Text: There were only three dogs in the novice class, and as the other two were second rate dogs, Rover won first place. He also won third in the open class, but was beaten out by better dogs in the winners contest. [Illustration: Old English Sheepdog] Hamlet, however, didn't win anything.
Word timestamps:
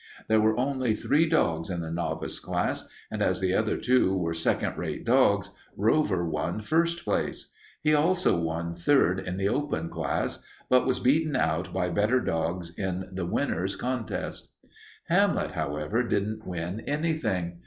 There 0.27 0.41
were 0.41 0.57
only 0.59 0.95
three 0.95 1.29
dogs 1.29 1.69
in 1.69 1.81
the 1.81 1.91
novice 1.91 2.39
class, 2.39 2.89
and 3.11 3.21
as 3.21 3.39
the 3.39 3.53
other 3.53 3.77
two 3.77 4.17
were 4.17 4.33
second 4.33 4.75
rate 4.75 5.05
dogs, 5.05 5.51
Rover 5.77 6.25
won 6.27 6.61
first 6.61 7.03
place. 7.05 7.51
He 7.83 7.93
also 7.93 8.35
won 8.35 8.73
third 8.73 9.19
in 9.19 9.37
the 9.37 9.47
open 9.49 9.89
class, 9.91 10.43
but 10.69 10.87
was 10.87 10.99
beaten 10.99 11.35
out 11.35 11.71
by 11.71 11.89
better 11.91 12.19
dogs 12.19 12.73
in 12.79 13.09
the 13.11 13.27
winners 13.27 13.75
contest. 13.75 14.49
[Illustration: 15.07 15.09
Old 15.11 15.11
English 15.11 15.11
Sheepdog] 15.49 15.51
Hamlet, 15.51 15.79
however, 15.79 16.01
didn't 16.07 16.47
win 16.47 16.79
anything. 16.87 17.59